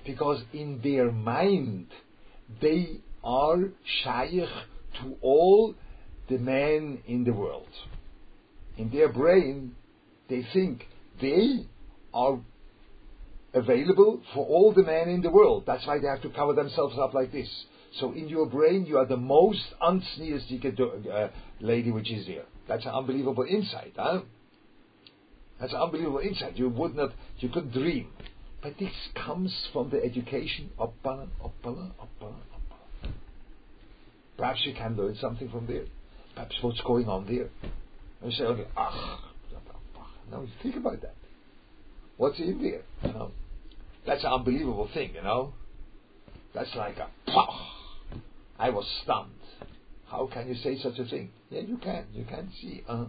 [0.06, 1.88] Because in their mind,
[2.62, 3.58] they are
[4.04, 4.50] shaykh
[5.02, 5.74] to all
[6.30, 7.68] the men in the world.
[8.78, 9.76] In their brain,
[10.30, 10.86] they think
[11.22, 11.66] they
[12.14, 12.40] are
[13.54, 15.64] available for all the men in the world.
[15.68, 17.50] That's why they have to cover themselves up like this.
[18.00, 21.28] So in your brain, you are the most unsneerstique uh,
[21.60, 22.44] lady which is there.
[22.68, 24.22] That's an unbelievable insight, huh?
[25.60, 26.58] That's an unbelievable insight.
[26.58, 28.10] You would not, you could dream.
[28.62, 31.28] But this comes from the education of Bala,
[31.62, 31.92] Bala,
[34.38, 35.86] Perhaps you can learn something from there.
[36.34, 37.50] Perhaps what's going on there.
[38.24, 39.20] And you say, okay, ah,
[40.32, 41.16] now you think about that.
[42.16, 42.84] What's in there?
[43.04, 43.32] You know,
[44.08, 45.14] that's an unbelievable thing.
[45.14, 45.54] You know,
[46.56, 47.10] that's like a.
[48.58, 49.32] I was stunned.
[50.06, 51.32] How can you say such a thing?
[51.50, 52.06] Yeah, you can.
[52.14, 52.84] You can see.
[52.88, 53.06] Uh,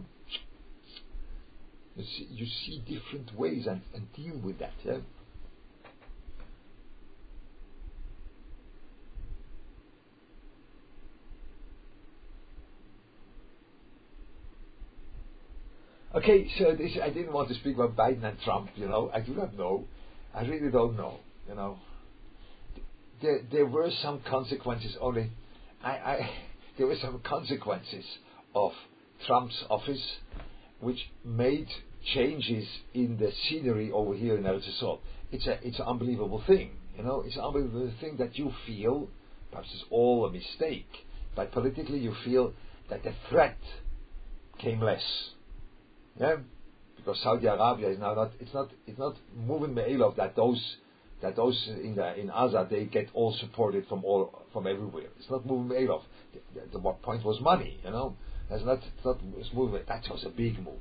[1.95, 4.73] you see, you see different ways and, and deal with that.
[4.85, 4.97] Yeah.
[16.15, 19.11] Okay, so this, I didn't want to speak about Biden and Trump, you know.
[19.13, 19.85] I do not know.
[20.33, 21.79] I really don't know, you know.
[23.21, 25.33] There, there were some consequences only.
[25.83, 26.31] I, I,
[26.79, 28.05] there were some consequences
[28.55, 28.71] of
[29.27, 30.01] Trump's office
[30.79, 31.67] which made
[32.15, 35.01] changes in the scenery over here in Eretz Yisrael.
[35.33, 37.25] It's a, it's an unbelievable thing, you know.
[37.27, 39.09] It's an unbelievable thing that you feel,
[39.51, 40.87] perhaps it's all a mistake,
[41.35, 42.53] but politically you feel
[42.89, 43.59] that the threat
[44.61, 45.03] came less
[46.19, 46.37] yeah?
[46.97, 50.77] Because Saudi Arabia is now not it's not it's not moving Me'elov that those
[51.23, 55.09] that those in the, in Gaza they get all supported from all from everywhere.
[55.19, 56.03] It's not moving Me'elov.
[56.33, 58.17] The, the, the point was money, you know.
[58.49, 60.81] That's not it's not it's moving that was a big move.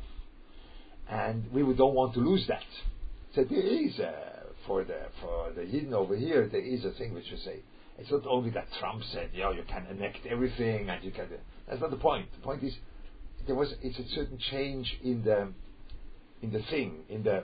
[1.10, 2.64] And we don't want to lose that.
[3.36, 7.14] So there is a, for the for the Yidden over here there is a thing
[7.14, 7.60] which you say
[7.98, 11.28] it's not only that Trump said, you know, you can annex everything and you can.
[11.68, 12.28] That's not the point.
[12.34, 12.74] The point is
[13.46, 15.50] there was it's a certain change in the
[16.42, 17.44] in the thing in the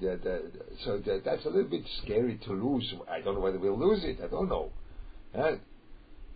[0.00, 0.42] the, the,
[0.84, 2.92] so the, that's a little bit scary to lose.
[3.08, 4.18] I don't know whether we'll lose it.
[4.22, 4.70] I don't know.
[5.36, 5.52] Uh,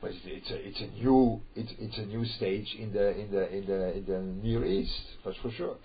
[0.00, 3.30] but it's, it's, a it's a new it's it's a new stage in the in
[3.32, 4.92] the in the in the Near East.
[5.24, 5.76] That's for sure.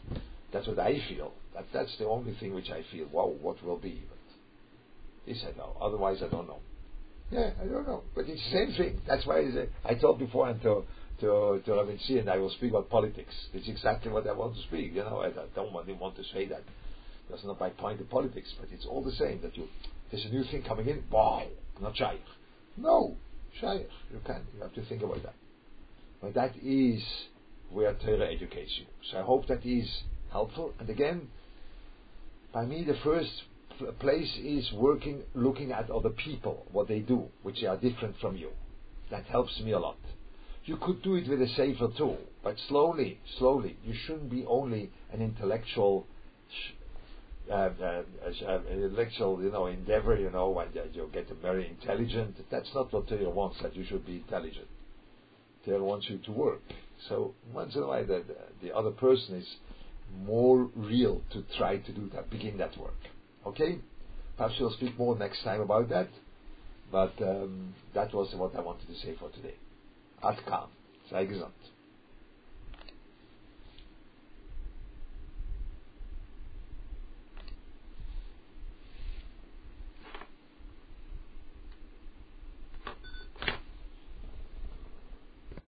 [0.51, 1.33] That's what I feel.
[1.55, 3.07] That that's the only thing which I feel.
[3.11, 4.03] Wow, what will be?
[4.07, 4.17] But
[5.25, 5.75] this I know.
[5.81, 6.59] Otherwise, I don't know.
[7.31, 8.03] Yeah, I don't know.
[8.13, 9.01] But it's the same thing.
[9.07, 9.43] That's why
[9.83, 10.61] I told before and
[11.21, 13.33] to to, Rabbi and I will speak about politics.
[13.53, 14.93] It's exactly what I want to speak.
[14.93, 16.63] You know, I, I don't want, want to say that.
[17.29, 19.67] That's not my point of politics, but it's all the same that you,
[20.11, 21.43] there's a new thing coming in, wow,
[21.81, 22.21] not shaykh.
[22.77, 23.15] No,
[23.59, 23.87] shaykh.
[24.11, 25.35] You can't, you have to think about that.
[26.21, 27.01] But that is
[27.71, 28.85] where Torah educates you.
[29.11, 29.89] So I hope that is
[30.31, 30.73] helpful.
[30.79, 31.29] And again,
[32.53, 33.31] by me, the first
[33.99, 38.49] place is working, looking at other people, what they do, which are different from you.
[39.11, 39.97] That helps me a lot.
[40.65, 43.77] You could do it with a sefer tool, but slowly, slowly.
[43.83, 46.07] You shouldn't be only an intellectual,
[47.51, 48.03] uh, uh,
[48.47, 50.17] uh, intellectual, you know, endeavor.
[50.17, 52.37] You know, and you get very intelligent.
[52.49, 53.57] That's not what Torah wants.
[53.61, 54.67] That you should be intelligent.
[55.65, 56.61] Torah wants you to work.
[57.09, 58.23] So once in a while, the,
[58.61, 59.47] the other person is
[60.25, 62.95] more real to try to do that, begin that work.
[63.45, 63.79] Okay?
[64.37, 66.09] Perhaps we'll speak more next time about that.
[66.91, 69.55] But um, that was what I wanted to say for today.
[70.23, 70.65] עד כאן,
[71.09, 71.72] זה היה גזמת.